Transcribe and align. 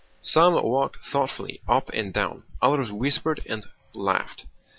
Some 0.23 0.55
walked 0.55 1.05
thoughtfully 1.05 1.61
up 1.67 1.91
and 1.93 2.11
down, 2.11 2.41
others 2.59 2.91
whispered 2.91 3.41
and 3.47 3.63
laughed. 3.93 4.47